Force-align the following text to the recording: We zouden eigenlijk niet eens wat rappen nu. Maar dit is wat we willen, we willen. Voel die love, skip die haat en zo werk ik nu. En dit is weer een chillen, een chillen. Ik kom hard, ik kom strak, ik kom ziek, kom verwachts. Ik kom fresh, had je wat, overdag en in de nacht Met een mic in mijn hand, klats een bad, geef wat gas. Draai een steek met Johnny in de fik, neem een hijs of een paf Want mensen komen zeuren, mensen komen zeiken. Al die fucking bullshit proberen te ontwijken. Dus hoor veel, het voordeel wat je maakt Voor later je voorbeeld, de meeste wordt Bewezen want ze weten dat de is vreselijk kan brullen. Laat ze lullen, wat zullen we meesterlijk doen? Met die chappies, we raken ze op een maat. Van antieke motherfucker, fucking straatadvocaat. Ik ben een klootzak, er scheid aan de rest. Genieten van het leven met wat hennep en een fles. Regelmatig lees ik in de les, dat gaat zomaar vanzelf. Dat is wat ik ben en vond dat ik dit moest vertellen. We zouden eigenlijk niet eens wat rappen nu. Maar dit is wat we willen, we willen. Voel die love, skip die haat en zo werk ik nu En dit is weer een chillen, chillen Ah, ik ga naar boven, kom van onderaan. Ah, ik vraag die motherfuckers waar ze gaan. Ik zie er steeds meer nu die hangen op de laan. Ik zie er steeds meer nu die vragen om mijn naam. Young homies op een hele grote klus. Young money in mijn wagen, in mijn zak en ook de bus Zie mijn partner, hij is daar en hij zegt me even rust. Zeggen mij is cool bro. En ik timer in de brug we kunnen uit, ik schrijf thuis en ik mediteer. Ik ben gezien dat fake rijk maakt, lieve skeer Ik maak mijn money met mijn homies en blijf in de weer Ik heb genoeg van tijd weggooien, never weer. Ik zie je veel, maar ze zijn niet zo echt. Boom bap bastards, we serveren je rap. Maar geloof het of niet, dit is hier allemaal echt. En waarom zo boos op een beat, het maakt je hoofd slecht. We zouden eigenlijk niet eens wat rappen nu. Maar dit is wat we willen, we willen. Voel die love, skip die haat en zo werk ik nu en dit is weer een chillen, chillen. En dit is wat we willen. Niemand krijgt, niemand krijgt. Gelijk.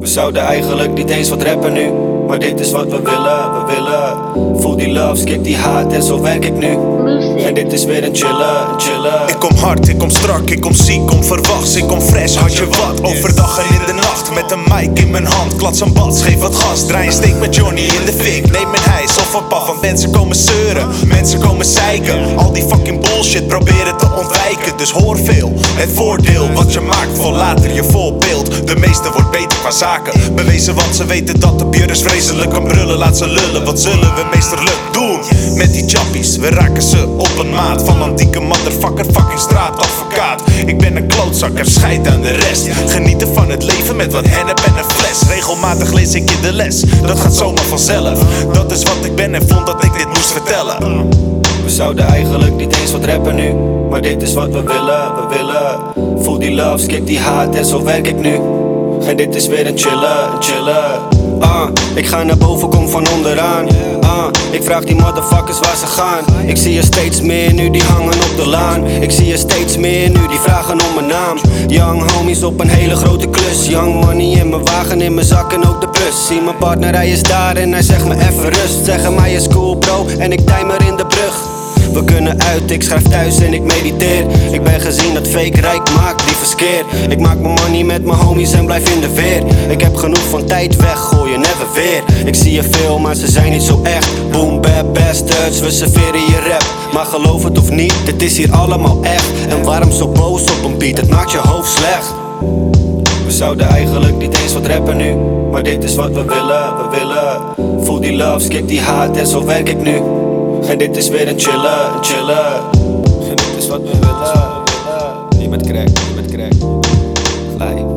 We 0.00 0.06
zouden 0.06 0.42
eigenlijk 0.42 0.94
niet 0.94 1.10
eens 1.10 1.28
wat 1.28 1.42
rappen 1.42 1.72
nu. 1.72 1.90
Maar 2.26 2.38
dit 2.38 2.60
is 2.60 2.70
wat 2.70 2.84
we 2.84 3.00
willen, 3.02 3.52
we 3.52 3.72
willen. 3.74 4.60
Voel 4.60 4.76
die 4.76 4.92
love, 4.92 5.20
skip 5.20 5.44
die 5.44 5.56
haat 5.56 5.92
en 5.92 6.02
zo 6.02 6.20
werk 6.20 6.44
ik 6.44 6.58
nu. 6.58 6.78
En 7.44 7.54
dit 7.54 7.72
is 7.72 7.84
weer 7.84 8.04
een 8.04 8.16
chillen, 8.16 8.68
een 8.72 8.80
chillen. 8.80 9.28
Ik 9.28 9.36
kom 9.38 9.56
hard, 9.56 9.88
ik 9.88 9.98
kom 9.98 10.10
strak, 10.10 10.50
ik 10.50 10.60
kom 10.60 10.74
ziek, 10.74 11.06
kom 11.06 11.24
verwachts. 11.24 11.74
Ik 11.76 11.86
kom 11.86 12.00
fresh, 12.00 12.34
had 12.34 12.56
je 12.56 12.66
wat, 12.66 13.02
overdag 13.02 13.58
en 13.58 13.80
in 13.80 13.86
de 13.86 13.92
nacht 13.92 14.34
Met 14.34 14.50
een 14.50 14.62
mic 14.74 14.98
in 14.98 15.10
mijn 15.10 15.26
hand, 15.26 15.56
klats 15.56 15.80
een 15.80 15.92
bad, 15.92 16.22
geef 16.22 16.38
wat 16.38 16.54
gas. 16.54 16.86
Draai 16.86 17.06
een 17.06 17.12
steek 17.12 17.38
met 17.38 17.54
Johnny 17.54 17.80
in 17.80 18.04
de 18.04 18.12
fik, 18.12 18.50
neem 18.50 18.68
een 18.68 18.90
hijs 18.90 19.16
of 19.16 19.34
een 19.34 19.46
paf 19.46 19.66
Want 19.66 19.80
mensen 19.80 20.10
komen 20.10 20.36
zeuren, 20.36 20.88
mensen 21.06 21.40
komen 21.40 21.66
zeiken. 21.66 22.36
Al 22.36 22.52
die 22.52 22.62
fucking 22.62 23.00
bullshit 23.00 23.46
proberen 23.46 23.96
te 23.96 24.06
ontwijken. 24.18 24.76
Dus 24.76 24.90
hoor 24.90 25.18
veel, 25.18 25.52
het 25.56 25.90
voordeel 25.94 26.52
wat 26.52 26.72
je 26.72 26.80
maakt 26.80 27.18
Voor 27.18 27.32
later 27.32 27.74
je 27.74 27.84
voorbeeld, 27.84 28.66
de 28.66 28.76
meeste 28.76 29.10
wordt 29.12 29.25
Bewezen 30.34 30.74
want 30.74 30.96
ze 30.96 31.04
weten 31.04 31.40
dat 31.40 31.58
de 31.58 31.84
is 31.86 32.02
vreselijk 32.02 32.50
kan 32.50 32.64
brullen. 32.64 32.98
Laat 32.98 33.16
ze 33.16 33.26
lullen, 33.26 33.64
wat 33.64 33.80
zullen 33.80 34.14
we 34.14 34.26
meesterlijk 34.34 34.80
doen? 34.92 35.20
Met 35.56 35.72
die 35.72 35.84
chappies, 35.86 36.36
we 36.36 36.48
raken 36.48 36.82
ze 36.82 37.06
op 37.06 37.38
een 37.38 37.50
maat. 37.50 37.82
Van 37.84 38.02
antieke 38.02 38.40
motherfucker, 38.40 39.04
fucking 39.04 39.38
straatadvocaat. 39.38 40.42
Ik 40.66 40.78
ben 40.78 40.96
een 40.96 41.06
klootzak, 41.06 41.58
er 41.58 41.66
scheid 41.66 42.06
aan 42.08 42.20
de 42.20 42.30
rest. 42.30 42.68
Genieten 42.86 43.34
van 43.34 43.50
het 43.50 43.62
leven 43.62 43.96
met 43.96 44.12
wat 44.12 44.24
hennep 44.28 44.58
en 44.58 44.76
een 44.76 44.90
fles. 44.90 45.34
Regelmatig 45.34 45.92
lees 45.92 46.14
ik 46.14 46.30
in 46.30 46.40
de 46.42 46.52
les, 46.52 46.80
dat 46.80 47.20
gaat 47.20 47.34
zomaar 47.34 47.64
vanzelf. 47.64 48.18
Dat 48.52 48.72
is 48.72 48.82
wat 48.82 49.04
ik 49.04 49.14
ben 49.14 49.34
en 49.34 49.48
vond 49.48 49.66
dat 49.66 49.84
ik 49.84 49.92
dit 49.92 50.08
moest 50.08 50.32
vertellen. 50.32 51.08
We 51.64 51.70
zouden 51.70 52.06
eigenlijk 52.06 52.56
niet 52.56 52.76
eens 52.80 52.92
wat 52.92 53.04
rappen 53.04 53.34
nu. 53.34 53.54
Maar 53.90 54.02
dit 54.02 54.22
is 54.22 54.34
wat 54.34 54.50
we 54.50 54.62
willen, 54.62 55.14
we 55.14 55.36
willen. 55.36 56.22
Voel 56.22 56.38
die 56.38 56.54
love, 56.54 56.82
skip 56.82 57.06
die 57.06 57.18
haat 57.18 57.54
en 57.54 57.64
zo 57.64 57.84
werk 57.84 58.06
ik 58.06 58.16
nu 58.16 58.40
En 59.06 59.16
dit 59.16 59.34
is 59.34 59.46
weer 59.46 59.66
een 59.66 59.78
chillen, 59.78 60.30
chillen 60.40 61.16
Ah, 61.40 61.68
ik 61.94 62.06
ga 62.06 62.22
naar 62.22 62.36
boven, 62.36 62.68
kom 62.68 62.88
van 62.88 63.06
onderaan. 63.14 63.66
Ah, 64.00 64.26
ik 64.50 64.62
vraag 64.62 64.84
die 64.84 64.94
motherfuckers 64.94 65.58
waar 65.58 65.76
ze 65.76 65.86
gaan. 65.86 66.46
Ik 66.46 66.56
zie 66.56 66.78
er 66.78 66.84
steeds 66.84 67.20
meer 67.20 67.54
nu 67.54 67.70
die 67.70 67.82
hangen 67.82 68.12
op 68.12 68.32
de 68.36 68.46
laan. 68.46 68.86
Ik 68.86 69.10
zie 69.10 69.32
er 69.32 69.38
steeds 69.38 69.76
meer 69.76 70.10
nu 70.10 70.28
die 70.28 70.38
vragen 70.38 70.72
om 70.72 70.94
mijn 70.94 71.06
naam. 71.06 71.38
Young 71.68 72.10
homies 72.12 72.42
op 72.42 72.60
een 72.60 72.68
hele 72.68 72.96
grote 72.96 73.28
klus. 73.28 73.66
Young 73.66 74.04
money 74.04 74.30
in 74.40 74.48
mijn 74.48 74.64
wagen, 74.64 75.00
in 75.00 75.14
mijn 75.14 75.26
zak 75.26 75.52
en 75.52 75.68
ook 75.68 75.80
de 75.80 75.88
bus 75.92 76.26
Zie 76.26 76.40
mijn 76.40 76.56
partner, 76.56 76.94
hij 76.94 77.08
is 77.08 77.22
daar 77.22 77.56
en 77.56 77.72
hij 77.72 77.82
zegt 77.82 78.04
me 78.04 78.14
even 78.14 78.48
rust. 78.48 78.84
Zeggen 78.84 79.14
mij 79.14 79.32
is 79.32 79.48
cool 79.48 79.76
bro. 79.76 80.06
En 80.18 80.32
ik 80.32 80.40
timer 80.46 80.86
in 80.86 80.96
de 80.96 81.06
brug 81.06 81.55
we 81.96 82.04
kunnen 82.04 82.40
uit, 82.40 82.70
ik 82.70 82.82
schrijf 82.82 83.02
thuis 83.02 83.40
en 83.40 83.52
ik 83.52 83.62
mediteer. 83.62 84.26
Ik 84.52 84.62
ben 84.62 84.80
gezien 84.80 85.14
dat 85.14 85.28
fake 85.28 85.60
rijk 85.60 85.90
maakt, 85.94 86.24
lieve 86.24 86.46
skeer 86.46 86.84
Ik 87.08 87.18
maak 87.18 87.38
mijn 87.38 87.54
money 87.54 87.84
met 87.84 88.04
mijn 88.04 88.18
homies 88.18 88.52
en 88.52 88.64
blijf 88.64 88.94
in 88.94 89.00
de 89.00 89.14
weer 89.14 89.70
Ik 89.70 89.80
heb 89.80 89.96
genoeg 89.96 90.28
van 90.28 90.44
tijd 90.44 90.76
weggooien, 90.76 91.40
never 91.40 91.66
weer. 91.74 92.26
Ik 92.26 92.34
zie 92.34 92.52
je 92.52 92.62
veel, 92.62 92.98
maar 92.98 93.14
ze 93.14 93.26
zijn 93.26 93.52
niet 93.52 93.62
zo 93.62 93.80
echt. 93.82 94.30
Boom 94.30 94.60
bap 94.60 94.94
bastards, 94.94 95.60
we 95.60 95.70
serveren 95.70 96.20
je 96.20 96.48
rap. 96.48 96.92
Maar 96.92 97.04
geloof 97.04 97.44
het 97.44 97.58
of 97.58 97.70
niet, 97.70 97.94
dit 98.04 98.22
is 98.22 98.36
hier 98.36 98.52
allemaal 98.52 98.98
echt. 99.02 99.30
En 99.48 99.62
waarom 99.62 99.92
zo 99.92 100.08
boos 100.08 100.42
op 100.42 100.64
een 100.64 100.78
beat, 100.78 100.96
het 100.96 101.10
maakt 101.10 101.30
je 101.30 101.38
hoofd 101.38 101.70
slecht. 101.70 102.14
We 103.26 103.32
zouden 103.32 103.68
eigenlijk 103.68 104.16
niet 104.16 104.38
eens 104.42 104.52
wat 104.52 104.66
rappen 104.66 104.96
nu. 104.96 105.14
Maar 105.50 105.62
dit 105.62 105.84
is 105.84 105.94
wat 105.94 106.12
we 106.12 106.24
willen, 106.24 106.76
we 106.76 106.96
willen. 106.98 107.84
Voel 107.84 108.00
die 108.00 108.16
love, 108.16 108.44
skip 108.44 108.68
die 108.68 108.80
haat 108.80 109.16
en 109.16 109.26
zo 109.26 109.44
werk 109.44 109.68
ik 109.68 109.82
nu 109.82 110.00
en 110.64 110.78
dit 110.78 110.96
is 110.96 111.08
weer 111.08 111.28
een 111.28 111.38
chillen, 111.40 111.90
chillen. 112.00 112.54
En 113.28 113.36
dit 113.36 113.54
is 113.58 113.68
wat 113.68 113.80
we 113.80 113.98
willen. 113.98 114.62
Niemand 115.38 115.66
krijgt, 115.66 116.06
niemand 116.06 116.30
krijgt. 116.30 116.64
Gelijk. 117.56 117.95